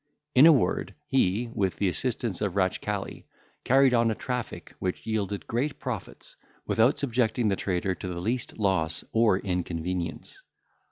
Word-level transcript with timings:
In 0.33 0.47
a 0.47 0.51
word, 0.51 0.95
he, 1.05 1.47
with 1.53 1.75
the 1.75 1.87
assistance 1.87 2.41
of 2.41 2.55
Ratchcali, 2.55 3.27
carried 3.63 3.93
on 3.93 4.09
a 4.09 4.15
traffic, 4.15 4.73
which 4.79 5.05
yielded 5.05 5.45
great 5.45 5.77
profits, 5.79 6.35
without 6.65 6.97
subjecting 6.97 7.49
the 7.49 7.55
trader 7.55 7.93
to 7.93 8.07
the 8.07 8.19
least 8.19 8.57
loss 8.57 9.03
or 9.11 9.37
inconvenience. 9.37 10.41